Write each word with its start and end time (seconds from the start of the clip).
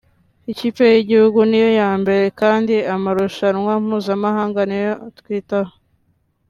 Ikipe 0.51 0.83
y’igihugu 0.93 1.39
niyo 1.49 1.69
ya 1.81 1.89
mbere 2.01 2.25
kandi 2.39 2.75
amarushanwa 2.95 3.73
mpuzamahanga 3.83 4.61
niyo 4.69 4.93
twitaho 5.19 5.73